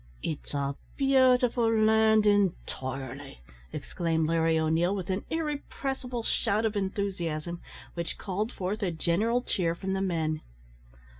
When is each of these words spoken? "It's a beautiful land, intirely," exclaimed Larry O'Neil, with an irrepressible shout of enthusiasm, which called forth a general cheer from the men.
"It's 0.23 0.55
a 0.55 0.75
beautiful 0.97 1.71
land, 1.71 2.25
intirely," 2.25 3.41
exclaimed 3.71 4.27
Larry 4.27 4.57
O'Neil, 4.57 4.95
with 4.95 5.11
an 5.11 5.23
irrepressible 5.29 6.23
shout 6.23 6.65
of 6.65 6.75
enthusiasm, 6.75 7.61
which 7.93 8.17
called 8.17 8.51
forth 8.51 8.81
a 8.81 8.89
general 8.89 9.43
cheer 9.43 9.75
from 9.75 9.93
the 9.93 10.01
men. 10.01 10.41